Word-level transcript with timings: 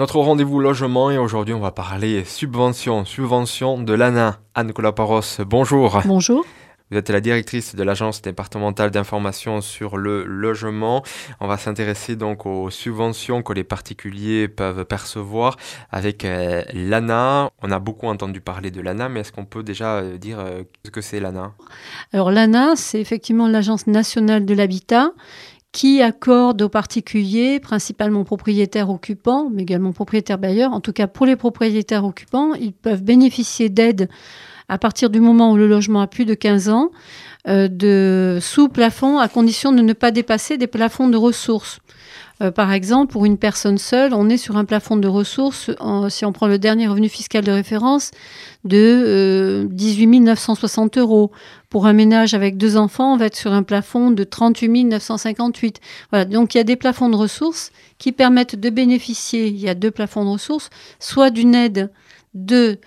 Notre 0.00 0.18
rendez-vous 0.18 0.60
logement 0.60 1.10
et 1.10 1.18
aujourd'hui 1.18 1.52
on 1.52 1.60
va 1.60 1.72
parler 1.72 2.24
subvention, 2.24 3.04
subvention 3.04 3.82
de 3.82 3.92
l'ANA. 3.92 4.38
Anne-Nicolas 4.54 4.92
Paros, 4.92 5.42
bonjour. 5.46 6.00
Bonjour. 6.06 6.46
Vous 6.90 6.96
êtes 6.96 7.10
la 7.10 7.20
directrice 7.20 7.74
de 7.74 7.82
l'Agence 7.82 8.22
départementale 8.22 8.90
d'information 8.90 9.60
sur 9.60 9.98
le 9.98 10.24
logement. 10.24 11.02
On 11.38 11.46
va 11.46 11.58
s'intéresser 11.58 12.16
donc 12.16 12.46
aux 12.46 12.70
subventions 12.70 13.42
que 13.42 13.52
les 13.52 13.62
particuliers 13.62 14.48
peuvent 14.48 14.86
percevoir 14.86 15.58
avec 15.90 16.24
euh, 16.24 16.62
l'ANA. 16.72 17.50
On 17.62 17.70
a 17.70 17.78
beaucoup 17.78 18.06
entendu 18.06 18.40
parler 18.40 18.70
de 18.70 18.80
l'ANA, 18.80 19.10
mais 19.10 19.20
est-ce 19.20 19.32
qu'on 19.32 19.44
peut 19.44 19.62
déjà 19.62 19.96
euh, 19.96 20.16
dire 20.16 20.40
euh, 20.40 20.62
ce 20.86 20.90
que 20.90 21.02
c'est 21.02 21.20
l'ANA? 21.20 21.52
Alors 22.14 22.30
l'ANA, 22.30 22.74
c'est 22.74 23.02
effectivement 23.02 23.48
l'Agence 23.48 23.86
nationale 23.86 24.46
de 24.46 24.54
l'habitat 24.54 25.12
qui 25.72 26.02
accorde 26.02 26.62
aux 26.62 26.68
particuliers, 26.68 27.60
principalement 27.60 28.24
propriétaires 28.24 28.90
occupants, 28.90 29.50
mais 29.52 29.62
également 29.62 29.92
propriétaires 29.92 30.38
bailleurs, 30.38 30.72
en 30.72 30.80
tout 30.80 30.92
cas 30.92 31.06
pour 31.06 31.26
les 31.26 31.36
propriétaires 31.36 32.04
occupants, 32.04 32.54
ils 32.54 32.72
peuvent 32.72 33.02
bénéficier 33.02 33.68
d'aides 33.68 34.08
à 34.70 34.78
partir 34.78 35.10
du 35.10 35.20
moment 35.20 35.50
où 35.52 35.56
le 35.56 35.66
logement 35.66 36.00
a 36.00 36.06
plus 36.06 36.24
de 36.24 36.34
15 36.34 36.68
ans, 36.68 36.92
euh, 37.48 37.66
de 37.68 38.38
sous 38.40 38.68
plafond 38.68 39.18
à 39.18 39.28
condition 39.28 39.72
de 39.72 39.82
ne 39.82 39.92
pas 39.92 40.12
dépasser 40.12 40.58
des 40.58 40.68
plafonds 40.68 41.08
de 41.08 41.16
ressources. 41.16 41.80
Euh, 42.40 42.52
par 42.52 42.70
exemple, 42.72 43.10
pour 43.10 43.24
une 43.24 43.36
personne 43.36 43.78
seule, 43.78 44.14
on 44.14 44.28
est 44.28 44.36
sur 44.36 44.56
un 44.56 44.64
plafond 44.64 44.96
de 44.96 45.08
ressources, 45.08 45.72
si 46.08 46.24
on 46.24 46.32
prend 46.32 46.46
le 46.46 46.58
dernier 46.58 46.86
revenu 46.86 47.08
fiscal 47.08 47.42
de 47.44 47.50
référence, 47.50 48.12
de 48.64 49.66
18 49.68 50.20
960 50.20 50.98
euros. 50.98 51.32
Pour 51.68 51.86
un 51.86 51.92
ménage 51.92 52.32
avec 52.34 52.56
deux 52.56 52.76
enfants, 52.76 53.14
on 53.14 53.16
va 53.16 53.26
être 53.26 53.36
sur 53.36 53.52
un 53.52 53.64
plafond 53.64 54.12
de 54.12 54.22
38 54.22 54.84
958. 54.84 55.80
Voilà, 56.10 56.24
donc 56.26 56.54
il 56.54 56.58
y 56.58 56.60
a 56.60 56.64
des 56.64 56.76
plafonds 56.76 57.08
de 57.08 57.16
ressources 57.16 57.72
qui 57.98 58.12
permettent 58.12 58.58
de 58.58 58.70
bénéficier, 58.70 59.48
il 59.48 59.58
y 59.58 59.68
a 59.68 59.74
deux 59.74 59.90
plafonds 59.90 60.24
de 60.24 60.30
ressources, 60.30 60.70
soit 61.00 61.30
d'une 61.30 61.56
aide 61.56 61.90
de 62.34 62.78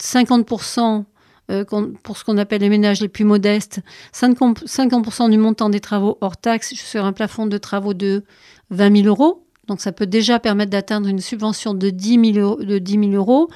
50% 0.00 1.04
euh, 1.50 1.64
pour 2.02 2.16
ce 2.16 2.24
qu'on 2.24 2.38
appelle 2.38 2.62
les 2.62 2.68
ménages 2.68 3.00
les 3.00 3.08
plus 3.08 3.24
modestes, 3.24 3.80
50%, 4.14 5.30
du 5.30 5.38
montant 5.38 5.68
des 5.68 5.80
travaux 5.80 6.18
hors 6.20 6.36
taxes 6.36 6.74
sur 6.74 7.04
un 7.04 7.12
plafond 7.12 7.46
de 7.46 7.58
travaux 7.58 7.94
de 7.94 8.24
20 8.70 9.02
000 9.02 9.08
euros. 9.08 9.42
Donc 9.66 9.80
ça 9.80 9.92
peut 9.92 10.06
déjà 10.06 10.38
permettre 10.38 10.70
d'atteindre 10.70 11.08
une 11.08 11.20
subvention 11.20 11.74
de 11.74 11.90
10 11.90 12.34
000 12.34 12.38
euros, 12.38 12.62
de 12.62 12.78
10 12.78 13.10
000 13.10 13.12
euros 13.12 13.48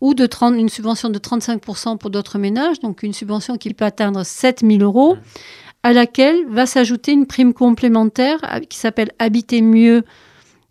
ou 0.00 0.14
de 0.14 0.26
30, 0.26 0.56
une 0.56 0.68
subvention 0.68 1.10
de 1.10 1.18
35% 1.18 1.98
pour 1.98 2.10
d'autres 2.10 2.38
ménages, 2.38 2.80
donc 2.80 3.02
une 3.02 3.12
subvention 3.12 3.56
qui 3.56 3.74
peut 3.74 3.84
atteindre 3.84 4.24
7 4.24 4.60
000 4.66 4.82
euros, 4.82 5.16
à 5.82 5.92
laquelle 5.92 6.46
va 6.48 6.66
s'ajouter 6.66 7.12
une 7.12 7.26
prime 7.26 7.52
complémentaire 7.52 8.38
qui 8.68 8.78
s'appelle 8.78 9.12
Habiter 9.18 9.60
mieux 9.60 10.04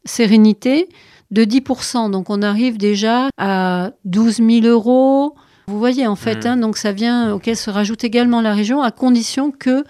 sérénité 0.06 0.90
de 1.32 1.44
10%. 1.44 2.10
Donc 2.10 2.30
on 2.30 2.42
arrive 2.42 2.78
déjà 2.78 3.30
à 3.38 3.92
12 4.06 4.38
000 4.38 4.66
euros, 4.66 5.36
vous 5.70 5.80
voyez, 5.80 6.08
en 6.08 6.16
fait, 6.16 6.46
mmh. 6.46 6.48
hein, 6.48 6.58
donc 6.58 6.78
ça 6.78 6.94
vient 6.94 7.34
auquel 7.34 7.58
se 7.58 7.70
rajoute 7.70 8.06
également 8.06 8.40
la 8.40 8.54
région, 8.54 8.82
à 8.82 8.92
condition 8.92 9.52
que 9.52 9.84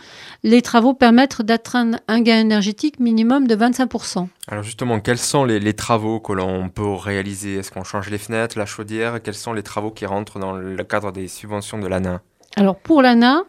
les 0.43 0.63
travaux 0.63 0.95
permettent 0.95 1.43
d'atteindre 1.43 1.99
un 2.07 2.19
gain 2.21 2.39
énergétique 2.39 2.99
minimum 2.99 3.45
de 3.45 3.55
25%. 3.55 4.27
Alors 4.47 4.63
justement, 4.63 4.99
quels 4.99 5.19
sont 5.19 5.45
les, 5.45 5.73
travaux 5.73 6.19
que 6.19 6.33
l'on 6.33 6.69
peut 6.69 6.89
réaliser? 6.89 7.57
Est-ce 7.57 7.71
qu'on 7.71 7.83
change 7.83 8.09
les 8.09 8.17
fenêtres, 8.17 8.57
la 8.57 8.65
chaudière? 8.65 9.21
Quels 9.21 9.35
sont 9.35 9.53
les 9.53 9.61
travaux 9.61 9.91
qui 9.91 10.07
rentrent 10.07 10.39
dans 10.39 10.53
le 10.53 10.83
cadre 10.83 11.11
des 11.11 11.27
subventions 11.27 11.77
de 11.77 11.85
l'ANA? 11.85 12.21
Alors 12.55 12.79
pour 12.79 13.03
l'ANA, 13.03 13.43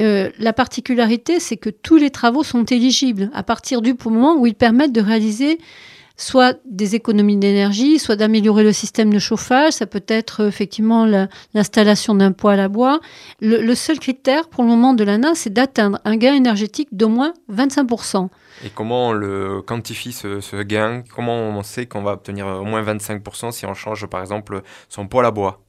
euh, 0.00 0.30
la 0.38 0.52
particularité, 0.52 1.38
c'est 1.38 1.58
que 1.58 1.70
tous 1.70 1.96
les 1.96 2.10
travaux 2.10 2.42
sont 2.42 2.64
éligibles 2.64 3.30
à 3.34 3.44
partir 3.44 3.82
du 3.82 3.94
moment 4.04 4.36
où 4.36 4.46
ils 4.46 4.56
permettent 4.56 4.92
de 4.92 5.00
réaliser 5.00 5.58
soit 6.22 6.56
des 6.64 6.94
économies 6.94 7.36
d'énergie, 7.36 7.98
soit 7.98 8.16
d'améliorer 8.16 8.62
le 8.62 8.72
système 8.72 9.12
de 9.12 9.18
chauffage. 9.18 9.72
Ça 9.74 9.86
peut 9.86 10.04
être 10.06 10.42
euh, 10.42 10.48
effectivement 10.48 11.04
l'installation 11.54 12.14
d'un 12.14 12.32
poêle 12.32 12.60
à 12.60 12.68
bois. 12.68 13.00
Le, 13.40 13.74
seul 13.74 13.98
critère 13.98 14.48
pour 14.48 14.62
le 14.62 14.70
moment 14.70 14.94
de 14.94 15.04
l'ANA, 15.04 15.34
c'est 15.34 15.52
d'atteindre 15.52 15.98
un 16.04 16.16
gain 16.16 16.34
énergétique 16.34 16.88
d'au 16.92 17.08
moins 17.08 17.32
25%. 17.52 18.28
Et 18.64 18.70
comment 18.70 19.08
on 19.08 19.12
le 19.12 19.62
quantifie 19.62 20.12
ce, 20.12 20.62
gain? 20.62 21.02
Comment 21.14 21.34
on 21.34 21.62
sait 21.62 21.86
qu'on 21.86 22.02
va 22.02 22.12
obtenir 22.12 22.46
au 22.46 22.64
moins 22.64 22.82
25% 22.82 23.50
si 23.50 23.66
on 23.66 23.74
change 23.74 24.06
par 24.06 24.20
exemple 24.20 24.62
son 24.88 25.08
poêle 25.08 25.26
à 25.26 25.30
bois? 25.32 25.62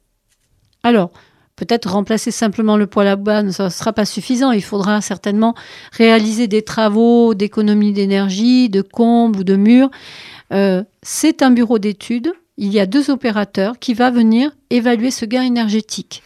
Alors, 0.84 1.10
Peut-être 1.56 1.90
remplacer 1.90 2.32
simplement 2.32 2.76
le 2.76 2.88
poêle 2.88 3.06
à 3.06 3.16
bois 3.16 3.42
ne 3.42 3.52
sera 3.52 3.92
pas 3.92 4.04
suffisant. 4.04 4.50
Il 4.50 4.62
faudra 4.62 5.00
certainement 5.00 5.54
réaliser 5.92 6.48
des 6.48 6.62
travaux 6.62 7.34
d'économie 7.34 7.92
d'énergie, 7.92 8.68
de 8.68 8.82
combles 8.82 9.40
ou 9.40 9.44
de 9.44 9.54
murs. 9.54 9.90
Euh, 10.52 10.82
c'est 11.02 11.42
un 11.42 11.52
bureau 11.52 11.78
d'études. 11.78 12.32
Il 12.56 12.72
y 12.72 12.80
a 12.80 12.86
deux 12.86 13.10
opérateurs 13.10 13.78
qui 13.78 13.94
va 13.94 14.10
venir 14.10 14.50
évaluer 14.70 15.12
ce 15.12 15.24
gain 15.24 15.42
énergétique. 15.42 16.22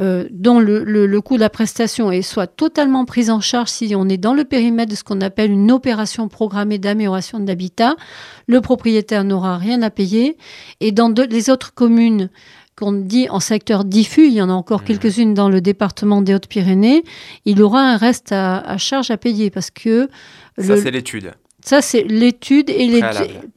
Euh, 0.00 0.26
dont 0.32 0.58
le, 0.58 1.20
coût 1.20 1.36
de 1.36 1.40
la 1.40 1.50
prestation 1.50 2.10
est 2.10 2.22
soit 2.22 2.48
totalement 2.48 3.04
pris 3.04 3.30
en 3.30 3.40
charge 3.40 3.68
si 3.68 3.94
on 3.94 4.08
est 4.08 4.16
dans 4.16 4.34
le 4.34 4.42
périmètre 4.42 4.90
de 4.90 4.96
ce 4.96 5.04
qu'on 5.04 5.20
appelle 5.20 5.52
une 5.52 5.70
opération 5.70 6.26
programmée 6.26 6.78
d'amélioration 6.78 7.38
de 7.38 7.46
l'habitat, 7.46 7.94
le 8.48 8.60
propriétaire 8.60 9.22
n'aura 9.22 9.56
rien 9.56 9.82
à 9.82 9.90
payer. 9.90 10.36
Et 10.80 10.90
dans 10.90 11.14
les 11.30 11.48
autres 11.48 11.72
communes 11.74 12.28
qu'on 12.76 12.92
dit 12.92 13.28
en 13.28 13.40
secteur 13.40 13.84
diffus, 13.84 14.26
il 14.26 14.34
y 14.34 14.42
en 14.42 14.50
a 14.50 14.52
encore 14.52 14.82
mmh. 14.82 14.84
quelques-unes 14.84 15.34
dans 15.34 15.48
le 15.48 15.60
département 15.60 16.22
des 16.22 16.34
Hautes-Pyrénées, 16.34 17.04
il 17.44 17.62
aura 17.62 17.80
un 17.80 17.96
reste 17.96 18.32
à, 18.32 18.76
charge 18.78 19.10
à 19.10 19.16
payer 19.16 19.50
parce 19.50 19.70
que... 19.70 20.08
Ça, 20.58 20.76
c'est 20.76 20.90
l'étude. 20.90 21.32
Ça, 21.64 21.80
c'est 21.80 22.02
l'étude 22.02 22.68
et 22.68 23.00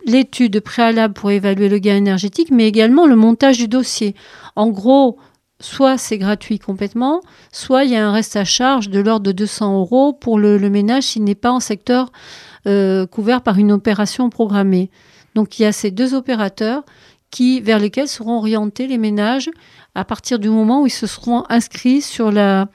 l'étude 0.05 0.59
préalable 0.61 1.13
pour 1.13 1.29
évaluer 1.29 1.67
le 1.67 1.77
gain 1.77 1.97
énergétique, 1.97 2.51
mais 2.51 2.67
également 2.67 3.05
le 3.05 3.17
montage 3.17 3.57
du 3.57 3.67
dossier. 3.67 4.15
En 4.55 4.69
gros, 4.69 5.17
soit 5.59 5.97
c'est 5.97 6.17
gratuit 6.17 6.59
complètement, 6.59 7.21
soit 7.51 7.83
il 7.83 7.91
y 7.91 7.95
a 7.95 8.07
un 8.07 8.11
reste 8.11 8.35
à 8.35 8.45
charge 8.45 8.89
de 8.89 8.99
l'ordre 8.99 9.25
de 9.25 9.31
200 9.31 9.79
euros 9.79 10.13
pour 10.13 10.39
le, 10.39 10.57
ménage 10.69 11.03
s'il 11.03 11.23
n'est 11.23 11.35
pas 11.35 11.51
en 11.51 11.59
secteur 11.59 12.11
euh, 12.65 13.05
couvert 13.05 13.41
par 13.41 13.57
une 13.57 13.71
opération 13.71 14.29
programmée. 14.29 14.89
Donc 15.35 15.59
il 15.59 15.63
y 15.63 15.65
a 15.65 15.71
ces 15.71 15.91
deux 15.91 16.13
opérateurs 16.13 16.83
qui, 17.31 17.61
vers 17.61 17.79
lesquels 17.79 18.07
seront 18.07 18.37
orientés 18.37 18.87
les 18.87 18.97
ménages 18.97 19.49
à 19.95 20.05
partir 20.05 20.39
du 20.39 20.49
moment 20.49 20.81
où 20.81 20.87
ils 20.87 20.91
se 20.91 21.07
seront 21.07 21.43
inscrits 21.49 22.01
sur 22.01 22.31
la, 22.31 22.67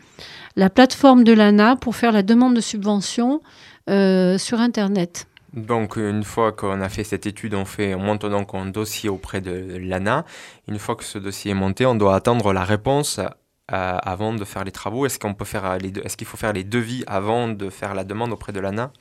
la 0.57 0.71
plateforme 0.71 1.25
de 1.25 1.33
l'ANA 1.33 1.77
pour 1.77 1.97
faire 1.97 2.13
la 2.13 2.23
demande 2.23 2.55
de 2.55 2.61
subvention 2.61 3.41
euh, 3.91 4.39
sur 4.39 4.61
Internet. 4.61 5.27
Donc, 5.55 5.97
une 5.97 6.25
fois 6.25 6.53
qu'on 6.53 6.81
a 6.81 6.89
fait 6.89 7.05
cette 7.05 7.27
étude, 7.27 7.55
on, 7.55 7.67
fait, 7.67 7.95
on 7.95 8.01
monte 8.01 8.25
donc 8.25 8.55
un 8.55 8.67
dossier 8.67 9.11
auprès 9.11 9.41
de 9.41 9.77
l'ANA. 9.77 10.25
Une 10.67 10.79
fois 10.79 10.97
que 10.97 11.05
ce 11.05 11.19
dossier 11.19 11.51
est 11.51 11.55
monté, 11.55 11.85
on 11.85 11.95
doit 11.95 12.15
attendre 12.15 12.55
la 12.55 12.65
réponse 12.65 13.19
euh, 13.19 13.27
avant 13.69 14.33
de 14.33 14.45
faire 14.45 14.65
les 14.65 14.73
travaux. 14.73 15.05
Est-ce 15.05 15.19
est-ce 15.19 16.17
qu'il 16.17 16.27
faut 16.27 16.39
faire 16.39 16.53
les 16.55 16.65
devis 16.65 17.05
avant 17.07 17.49
de 17.49 17.69
faire 17.69 17.95
la 17.95 18.05
demande 18.05 18.33
auprès 18.33 18.53
de 18.53 18.61
l'ANA? 18.61 18.93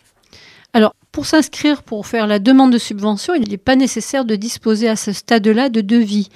Alors, 0.73 0.95
pour 1.11 1.25
s'inscrire, 1.25 1.83
pour 1.83 2.07
faire 2.07 2.27
la 2.27 2.39
demande 2.39 2.71
de 2.71 2.77
subvention, 2.77 3.33
il 3.33 3.49
n'est 3.49 3.57
pas 3.57 3.75
nécessaire 3.75 4.23
de 4.23 4.35
disposer 4.35 4.87
à 4.87 4.95
ce 4.95 5.11
stade-là 5.11 5.67
de 5.67 5.81
devis. 5.81 6.29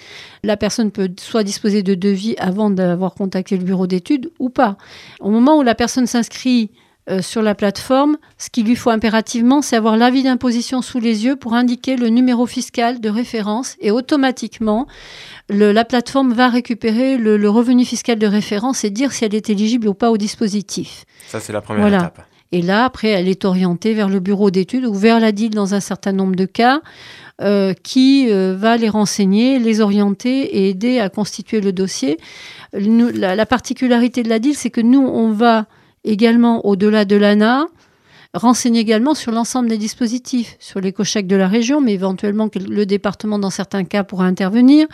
La 0.44 0.58
personne 0.58 0.92
peut 0.92 1.10
soit 1.18 1.44
disposer 1.44 1.84
de 1.84 1.96
devis 1.96 2.36
avant 2.38 2.70
d'avoir 2.70 3.14
contacté 3.14 3.56
le 3.58 3.64
bureau 3.64 3.88
d'études 3.88 4.32
ou 4.40 4.50
pas. 4.50 4.78
Au 5.22 5.30
moment 5.30 5.58
où 5.58 5.64
la 5.64 5.76
personne 5.76 6.06
s'inscrit 6.06 6.72
euh, 7.10 7.22
sur 7.22 7.42
la 7.42 7.56
plateforme, 7.56 8.18
ce 8.38 8.50
qu'il 8.50 8.66
lui 8.66 8.76
faut 8.76 8.90
impérativement, 8.90 9.62
c'est 9.62 9.78
avoir 9.78 9.96
l'avis 9.96 10.24
d'imposition 10.24 10.82
sous 10.82 11.00
les 11.00 11.24
yeux 11.24 11.38
pour 11.38 11.54
indiquer 11.54 11.96
le 11.96 12.10
numéro 12.10 12.46
fiscal 12.46 13.00
de 13.00 13.10
référence 13.10 13.78
et 13.80 13.92
automatiquement, 13.92 14.88
la 15.48 15.86
plateforme 15.86 16.34
va 16.34 16.50
récupérer 16.50 17.18
le, 17.18 17.50
revenu 17.50 17.86
fiscal 17.86 18.20
de 18.20 18.28
référence 18.28 18.84
et 18.84 18.90
dire 18.90 19.14
si 19.14 19.24
elle 19.24 19.36
est 19.36 19.50
éligible 19.50 19.88
ou 19.88 19.94
pas 19.94 20.12
au 20.12 20.18
dispositif. 20.18 21.06
Ça, 21.28 21.40
c'est 21.40 21.54
la 21.54 21.62
première 21.62 21.88
étape. 21.88 22.28
Et 22.52 22.62
là, 22.62 22.86
après, 22.86 23.10
elle 23.10 23.28
est 23.28 23.46
orientée 23.46 23.94
vers 23.94 24.10
le 24.10 24.20
bureau 24.20 24.52
d'études 24.52 24.86
ou 24.86 24.94
vers 24.94 25.20
la 25.20 25.32
DIL 25.32 25.52
dans 25.52 25.74
un 25.74 25.80
certain 25.80 26.12
nombre 26.12 26.36
de 26.36 26.46
cas, 26.46 26.82
euh, 27.42 27.74
qui 27.84 28.28
euh, 28.30 28.56
va 28.58 28.78
les 28.78 28.88
renseigner, 28.88 29.60
les 29.60 29.82
orienter 29.82 30.58
et 30.58 30.70
aider 30.70 31.00
à 31.00 31.10
constituer 31.10 31.60
le 31.60 31.74
dossier. 31.74 32.18
la, 32.72 33.36
la, 33.36 33.46
particularité 33.46 34.24
de 34.24 34.30
la 34.30 34.40
DIL, 34.40 34.56
c'est 34.56 34.70
que 34.70 34.82
nous, 34.82 35.02
on 35.02 35.32
va 35.32 35.66
également, 36.06 36.66
au-delà 36.66 37.04
de 37.04 37.16
l'ANA, 37.16 37.66
renseigner 38.36 38.82
également 38.82 39.14
sur 39.14 39.32
l'ensemble 39.32 39.70
des 39.70 39.78
dispositifs, 39.78 40.56
sur 40.60 40.80
l'éco-chèque 40.80 41.28
de 41.28 41.36
la 41.36 41.48
région, 41.48 41.82
mais 41.82 41.94
éventuellement 41.94 42.50
le 42.56 42.86
département, 42.86 43.40
dans 43.40 43.50
certains 43.50 43.84
cas, 43.86 44.04
pourra 44.04 44.26
intervenir, 44.26 44.88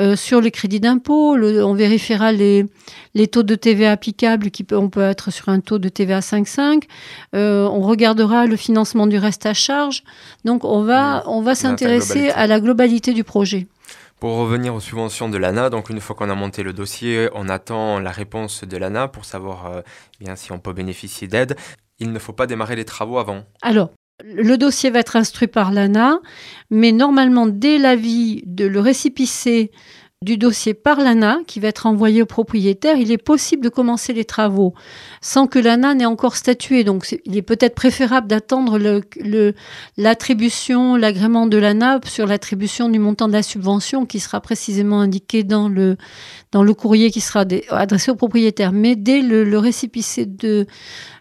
euh, 0.00 0.16
sur 0.16 0.40
les 0.40 0.50
crédits 0.50 0.80
d'impôt, 0.80 1.36
on 1.36 1.74
vérifiera 1.74 2.32
les, 2.32 2.66
les, 3.14 3.28
taux 3.28 3.42
de 3.42 3.54
TVA 3.54 3.92
applicables, 3.92 4.50
qui 4.50 4.64
peut, 4.64 4.76
on 4.76 4.88
peut 4.90 5.02
être 5.02 5.30
sur 5.30 5.48
un 5.48 5.60
taux 5.60 5.78
de 5.78 5.88
TVA 5.88 6.20
5,5, 6.20 6.82
euh, 7.34 7.66
on 7.66 7.80
regardera 7.80 8.46
le 8.46 8.56
financement 8.56 9.06
du 9.06 9.18
reste 9.18 9.46
à 9.46 9.54
charge, 9.54 10.02
donc 10.44 10.64
on 10.64 10.82
va, 10.82 11.22
on 11.26 11.42
va 11.42 11.54
s'intéresser 11.54 12.30
à 12.30 12.46
la 12.46 12.60
globalité 12.60 13.12
du 13.12 13.24
projet. 13.24 13.66
Pour 14.22 14.36
revenir 14.36 14.72
aux 14.72 14.78
subventions 14.78 15.28
de 15.28 15.36
l'ANA, 15.36 15.68
donc 15.68 15.90
une 15.90 16.00
fois 16.00 16.14
qu'on 16.14 16.30
a 16.30 16.36
monté 16.36 16.62
le 16.62 16.72
dossier, 16.72 17.28
on 17.34 17.48
attend 17.48 17.98
la 17.98 18.12
réponse 18.12 18.62
de 18.62 18.76
l'ANA 18.76 19.08
pour 19.08 19.24
savoir 19.24 19.66
euh, 19.66 19.80
bien 20.20 20.36
si 20.36 20.52
on 20.52 20.60
peut 20.60 20.72
bénéficier 20.72 21.26
d'aide 21.26 21.56
il 22.02 22.12
ne 22.12 22.18
faut 22.18 22.32
pas 22.32 22.46
démarrer 22.46 22.76
les 22.76 22.84
travaux 22.84 23.18
avant. 23.18 23.44
Alors, 23.62 23.90
le 24.24 24.56
dossier 24.56 24.90
va 24.90 24.98
être 24.98 25.16
instruit 25.16 25.48
par 25.48 25.72
l'ANA, 25.72 26.20
mais 26.70 26.92
normalement, 26.92 27.46
dès 27.46 27.78
l'avis 27.78 28.42
de 28.46 28.66
le 28.66 28.80
récipicé 28.80 29.70
du 30.22 30.38
dossier 30.38 30.72
par 30.72 31.00
l'ANA 31.00 31.40
qui 31.46 31.60
va 31.60 31.68
être 31.68 31.86
envoyé 31.86 32.22
au 32.22 32.26
propriétaire, 32.26 32.96
il 32.96 33.10
est 33.10 33.18
possible 33.18 33.62
de 33.62 33.68
commencer 33.68 34.12
les 34.12 34.24
travaux 34.24 34.72
sans 35.20 35.46
que 35.46 35.58
l'ANA 35.58 35.94
n'ait 35.94 36.06
encore 36.06 36.36
statué. 36.36 36.84
Donc 36.84 37.18
il 37.24 37.36
est 37.36 37.42
peut-être 37.42 37.74
préférable 37.74 38.28
d'attendre 38.28 38.78
l'attribution, 39.96 40.96
l'agrément 40.96 41.46
de 41.46 41.56
l'ANA 41.56 42.00
sur 42.04 42.26
l'attribution 42.26 42.88
du 42.88 42.98
montant 42.98 43.28
de 43.28 43.32
la 43.32 43.42
subvention 43.42 44.06
qui 44.06 44.20
sera 44.20 44.40
précisément 44.40 45.00
indiqué 45.00 45.42
dans 45.42 45.68
le, 45.68 45.96
courrier 46.74 47.10
qui 47.10 47.20
sera 47.20 47.44
adressé 47.70 48.10
au 48.10 48.16
propriétaire. 48.16 48.72
Mais 48.72 48.94
dès 48.96 49.22
le, 49.22 49.44
le 49.44 49.58
récipicé 49.58 50.24
de, 50.26 50.66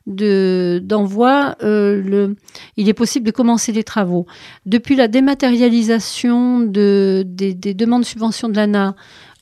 d'envoi, 0.08 1.56
euh, 1.64 2.34
il 2.78 2.90
est 2.90 2.94
possible 2.94 3.26
de 3.26 3.32
commencer 3.32 3.72
les 3.72 3.84
travaux. 3.84 4.26
Depuis 4.66 4.96
la 4.96 5.08
dématérialisation 5.08 6.62
de, 6.62 7.24
des, 7.26 7.54
demandes 7.74 8.02
de 8.02 8.08
subvention 8.08 8.50
de 8.50 8.56
l'ANA, 8.56 8.91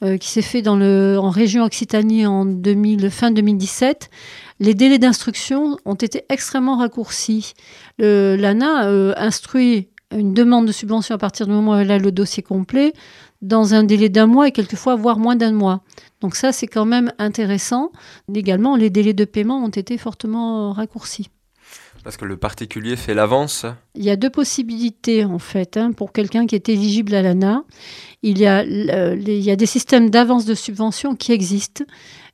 euh, 0.04 0.18
qui 0.18 0.30
s'est 0.30 0.42
fait 0.42 0.68
en 0.68 1.30
région 1.30 1.64
Occitanie 1.64 2.26
en 2.26 2.46
2000, 2.46 3.10
fin 3.10 3.32
2017, 3.32 4.10
les 4.60 4.74
délais 4.74 5.00
d'instruction 5.00 5.78
ont 5.86 5.96
été 5.96 6.24
extrêmement 6.30 6.78
raccourcis. 6.78 7.54
L'ANA 7.98 8.88
euh, 8.88 9.14
instruit 9.18 9.90
une 10.16 10.34
demande 10.34 10.66
de 10.66 10.72
subvention 10.72 11.16
à 11.16 11.18
partir 11.18 11.46
du 11.46 11.54
moment 11.54 11.74
où 11.74 11.76
elle 11.76 11.92
a 11.92 11.98
le 12.00 12.12
dossier 12.12 12.42
complet 12.42 12.94
dans 13.42 13.74
un 13.74 13.84
délai 13.84 14.10
d'un 14.10 14.26
mois 14.26 14.48
et 14.48 14.52
quelquefois 14.52 14.96
voire 14.96 15.20
moins 15.20 15.36
d'un 15.36 15.52
mois. 15.52 15.82
Donc 16.22 16.36
ça, 16.36 16.52
c'est 16.52 16.68
quand 16.68 16.86
même 16.86 17.12
intéressant. 17.20 17.92
Également, 18.34 18.76
les 18.76 18.90
délais 18.90 19.14
de 19.14 19.26
paiement 19.26 19.64
ont 19.64 19.70
été 19.70 19.98
fortement 19.98 20.74
raccourcis. 20.74 21.30
Parce 22.04 22.18
que 22.18 22.26
le 22.26 22.38
particulier 22.38 22.96
fait 22.96 23.14
l'avance 23.14 23.66
Il 23.96 24.04
y 24.04 24.10
a 24.10 24.16
deux 24.16 24.30
possibilités 24.30 25.26
en 25.26 25.40
fait 25.40 25.78
hein, 25.78 25.92
pour 25.92 26.14
quelqu'un 26.14 26.48
qui 26.48 26.56
est 26.56 26.70
éligible 26.70 27.14
à 27.14 27.22
l'ANA. 27.22 27.64
Il 28.24 28.38
y 28.38 28.46
a, 28.46 28.60
a 28.60 29.56
des 29.56 29.66
systèmes 29.66 30.10
d'avance 30.10 30.46
de 30.46 30.56
subvention 30.56 31.16
qui 31.16 31.32
existent. 31.32 31.84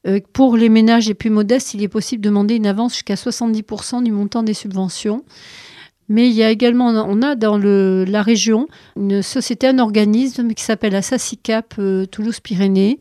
Euh, 0.08 0.20
pour 0.34 0.56
les 0.58 0.70
ménages 0.70 1.08
les 1.08 1.14
plus 1.14 1.30
modestes, 1.30 1.74
il 1.74 1.84
est 1.84 1.88
possible 1.88 2.24
de 2.24 2.30
demander 2.30 2.56
une 2.56 2.68
avance 2.68 2.94
jusqu'à 2.94 3.16
70% 3.16 4.04
du 4.04 4.12
montant 4.12 4.44
des 4.44 4.54
subventions. 4.54 5.24
Mais 6.08 6.30
il 6.30 6.36
y 6.36 6.44
a 6.44 6.52
également, 6.52 6.90
on 6.90 7.22
a 7.24 7.36
dans 7.36 7.58
la 7.58 8.22
région 8.22 8.68
une 8.96 9.24
société, 9.24 9.68
un 9.68 9.80
organisme 9.80 10.54
qui 10.54 10.64
s'appelle 10.64 10.96
Assasicap 10.96 11.74
euh, 11.80 12.06
Toulouse-Pyrénées, 12.06 13.00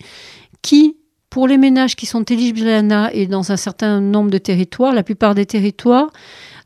qui, 0.63 0.97
pour 1.29 1.47
les 1.47 1.59
ménages 1.59 1.97
qui 1.97 2.07
sont 2.07 2.23
éligibles 2.23 2.63
à 2.63 2.77
l'ANA 2.77 3.13
et 3.13 3.27
dans 3.27 3.53
un 3.53 3.59
certain 3.59 4.01
nombre 4.01 4.31
de 4.31 4.39
territoires, 4.39 4.95
la 4.95 5.03
plupart 5.03 5.35
des 5.35 5.45
territoires, 5.45 6.09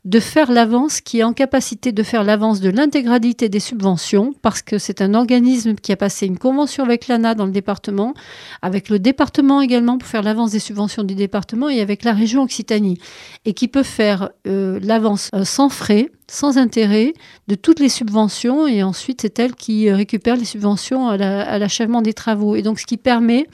de 0.05 0.19
faire 0.19 0.51
l'avance, 0.51 1.01
qui 1.01 1.19
est 1.19 1.23
en 1.23 1.33
capacité 1.33 1.91
de 1.91 2.03
faire 2.03 2.23
l'avance 2.23 2.61
de 2.61 2.69
l'intégralité 2.69 3.49
des 3.49 3.59
subventions, 3.59 4.33
parce 4.41 4.61
que 4.61 4.77
c'est 4.77 5.01
un 5.01 5.13
organisme 5.13 5.75
qui 5.75 5.91
a 5.91 5.97
passé 5.97 6.25
une 6.25 6.37
convention 6.37 6.83
avec 6.83 7.07
l'ANA 7.07 7.35
dans 7.35 7.45
le 7.45 7.51
département, 7.51 8.13
avec 8.61 8.89
le 8.89 8.99
département 8.99 9.61
également 9.61 9.97
pour 9.97 10.07
faire 10.07 10.23
l'avance 10.23 10.51
des 10.51 10.59
subventions 10.59 11.03
du 11.03 11.15
département 11.15 11.69
et 11.69 11.81
avec 11.81 12.03
la 12.03 12.13
région 12.13 12.43
Occitanie, 12.43 12.99
et 13.45 13.53
qui 13.53 13.67
peut 13.67 13.83
faire 13.83 14.29
euh, 14.47 14.79
l'avance 14.81 15.29
euh, 15.35 15.43
sans 15.43 15.69
frais, 15.69 16.09
sans 16.29 16.57
intérêt 16.57 17.13
de 17.47 17.55
toutes 17.55 17.79
les 17.79 17.89
subventions, 17.89 18.67
et 18.67 18.83
ensuite 18.83 19.21
c'est 19.21 19.39
elle 19.39 19.55
qui 19.55 19.89
euh, 19.89 19.95
récupère 19.95 20.35
les 20.35 20.45
subventions 20.45 21.09
à 21.09 21.57
l'achèvement 21.57 22.01
des 22.01 22.13
travaux. 22.13 22.55
Et 22.55 22.61
donc 22.61 22.79
ce 22.79 22.85
qui 22.85 22.97
permet 22.97 23.47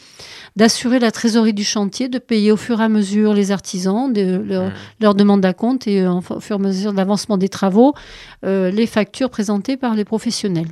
d'assurer 0.55 0.99
la 0.99 1.11
trésorerie 1.11 1.53
du 1.53 1.63
chantier, 1.63 2.09
de 2.09 2.19
payer 2.19 2.51
au 2.51 2.57
fur 2.57 2.81
et 2.81 2.83
à 2.83 2.89
mesure 2.89 3.33
les 3.33 3.51
artisans, 3.51 4.11
de 4.11 4.41
leur, 4.45 4.65
mmh. 4.65 4.73
leur 5.01 5.15
demande 5.15 5.41
d'acompte 5.41 5.87
et 5.87 6.05
en 6.07 6.19
au 6.19 6.39
fur 6.39 6.55
et 6.57 6.59
à 6.59 6.61
mesure 6.61 6.91
de 6.91 6.97
l'avancement 6.97 7.37
des 7.37 7.49
travaux, 7.49 7.93
euh, 8.45 8.71
les 8.71 8.87
factures 8.87 9.29
présentées 9.29 9.77
par 9.77 9.95
les 9.95 10.05
professionnels. 10.05 10.67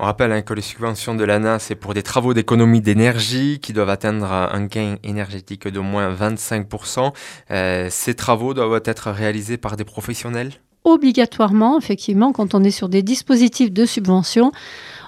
On 0.00 0.04
rappelle 0.04 0.32
hein, 0.32 0.42
que 0.42 0.54
les 0.54 0.62
subventions 0.62 1.14
de 1.14 1.22
l'ANA, 1.22 1.60
c'est 1.60 1.76
pour 1.76 1.94
des 1.94 2.02
travaux 2.02 2.34
d'économie 2.34 2.80
d'énergie 2.80 3.60
qui 3.60 3.72
doivent 3.72 3.90
atteindre 3.90 4.32
un 4.32 4.64
gain 4.64 4.96
énergétique 5.04 5.68
de 5.68 5.78
moins 5.78 6.12
25%. 6.12 7.12
Euh, 7.52 7.88
ces 7.90 8.14
travaux 8.14 8.54
doivent 8.54 8.82
être 8.84 9.12
réalisés 9.12 9.56
par 9.56 9.76
des 9.76 9.84
professionnels? 9.84 10.50
Obligatoirement, 10.84 11.78
effectivement, 11.78 12.32
quand 12.32 12.54
on 12.54 12.62
est 12.62 12.70
sur 12.70 12.88
des 12.88 13.02
dispositifs 13.02 13.72
de 13.72 13.86
subvention, 13.86 14.52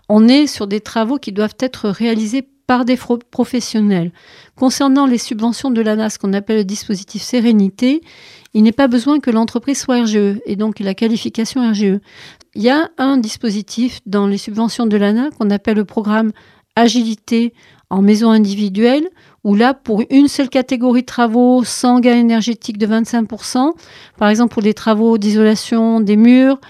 on 0.08 0.26
est 0.26 0.46
sur 0.46 0.66
des 0.66 0.80
travaux 0.80 1.18
qui 1.18 1.32
doivent 1.32 1.56
être 1.60 1.88
réalisés 1.88 2.48
par 2.66 2.84
des 2.84 2.98
professionnels. 3.30 4.10
Concernant 4.56 5.06
les 5.06 5.18
subventions 5.18 5.70
de 5.70 5.80
l'ANA, 5.80 6.10
ce 6.10 6.18
qu'on 6.18 6.32
appelle 6.32 6.56
le 6.58 6.64
dispositif 6.64 7.22
Sérénité, 7.22 8.00
il 8.54 8.62
n'est 8.62 8.72
pas 8.72 8.88
besoin 8.88 9.20
que 9.20 9.30
l'entreprise 9.30 9.78
soit 9.78 10.02
RGE 10.02 10.40
et 10.46 10.56
donc 10.56 10.80
la 10.80 10.94
qualification 10.94 11.70
RGE. 11.70 12.00
Il 12.54 12.62
y 12.62 12.70
a 12.70 12.90
un 12.98 13.18
dispositif 13.18 14.00
dans 14.06 14.26
les 14.26 14.38
subventions 14.38 14.86
de 14.86 14.96
l'ANA 14.96 15.30
qu'on 15.38 15.50
appelle 15.50 15.76
le 15.76 15.84
programme 15.84 16.32
Agilité 16.74 17.54
en 17.88 18.02
maison 18.02 18.30
individuelle, 18.30 19.08
où 19.46 19.54
là, 19.54 19.74
pour 19.74 20.02
une 20.10 20.26
seule 20.26 20.48
catégorie 20.48 21.02
de 21.02 21.06
travaux 21.06 21.62
sans 21.62 22.00
gain 22.00 22.16
énergétique 22.16 22.78
de 22.78 22.86
25%, 22.88 23.74
par 24.18 24.28
exemple 24.28 24.52
pour 24.52 24.62
des 24.62 24.74
travaux 24.74 25.18
d'isolation 25.18 26.00
des 26.00 26.16
murs, 26.16 26.60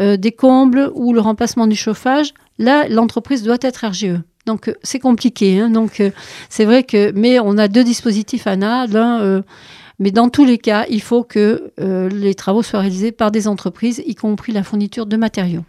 euh, 0.00 0.16
des 0.16 0.32
combles 0.32 0.90
ou 0.94 1.12
le 1.12 1.20
remplacement 1.20 1.66
du 1.66 1.76
chauffage, 1.76 2.32
là, 2.58 2.88
l'entreprise 2.88 3.42
doit 3.42 3.58
être 3.60 3.86
RGE. 3.86 4.22
Donc 4.46 4.68
euh, 4.68 4.74
c'est 4.82 5.00
compliqué. 5.00 5.60
Hein. 5.60 5.68
Donc 5.68 6.00
euh, 6.00 6.12
c'est 6.48 6.64
vrai 6.64 6.82
que, 6.82 7.12
mais 7.14 7.38
on 7.40 7.58
a 7.58 7.68
deux 7.68 7.84
dispositifs 7.84 8.46
ANA. 8.46 8.86
Mais 9.98 10.10
dans 10.10 10.30
tous 10.30 10.46
les 10.46 10.58
cas, 10.58 10.86
il 10.88 11.02
faut 11.02 11.22
que 11.22 11.70
les 11.78 12.34
travaux 12.34 12.64
soient 12.64 12.80
réalisés 12.80 13.12
par 13.12 13.30
des 13.30 13.46
entreprises, 13.46 14.02
y 14.04 14.16
compris 14.16 14.50
la 14.50 14.64
fourniture 14.64 15.06
de 15.06 15.16
matériaux. 15.16 15.62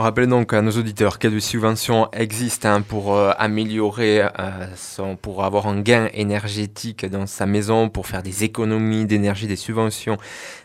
On 0.00 0.02
rappelle 0.02 0.28
donc 0.28 0.54
à 0.54 0.62
nos 0.62 0.70
auditeurs 0.70 1.18
des 1.18 1.40
subventions 1.40 2.10
existent 2.12 2.70
hein, 2.70 2.80
pour 2.80 3.14
euh, 3.14 3.32
améliorer, 3.36 4.22
euh, 4.22 5.14
pour 5.20 5.44
avoir 5.44 5.66
un 5.66 5.82
gain 5.82 6.08
énergétique 6.14 7.04
dans 7.04 7.26
sa 7.26 7.44
maison, 7.44 7.90
pour 7.90 8.06
faire 8.06 8.22
des 8.22 8.42
économies 8.42 9.04
d'énergie. 9.04 9.46
Des 9.46 9.56
subventions 9.56 10.16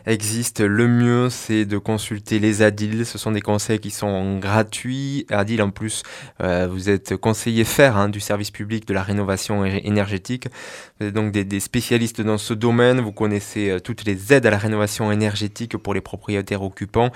existent. 0.06 0.64
Le 0.64 0.88
mieux, 0.88 1.28
c'est 1.28 1.66
de 1.66 1.76
consulter 1.76 2.38
les 2.38 2.62
ADIL. 2.62 3.04
Ce 3.04 3.18
sont 3.18 3.30
des 3.30 3.42
conseils 3.42 3.78
qui 3.78 3.90
sont 3.90 4.38
gratuits. 4.38 5.26
ADIL, 5.28 5.60
en 5.60 5.68
plus, 5.68 6.02
euh, 6.42 6.66
vous 6.66 6.88
êtes 6.88 7.14
conseiller 7.18 7.64
faire 7.64 7.98
hein, 7.98 8.08
du 8.08 8.20
service 8.20 8.50
public 8.50 8.88
de 8.88 8.94
la 8.94 9.02
rénovation 9.02 9.66
énergétique. 9.66 10.48
Vous 10.98 11.08
êtes 11.08 11.14
donc 11.14 11.30
des, 11.30 11.44
des 11.44 11.60
spécialistes 11.60 12.22
dans 12.22 12.38
ce 12.38 12.54
domaine. 12.54 13.00
Vous 13.00 13.12
connaissez 13.12 13.76
toutes 13.84 14.06
les 14.06 14.32
aides 14.32 14.46
à 14.46 14.50
la 14.50 14.56
rénovation 14.56 15.12
énergétique 15.12 15.76
pour 15.76 15.92
les 15.92 16.00
propriétaires 16.00 16.62
occupants. 16.62 17.10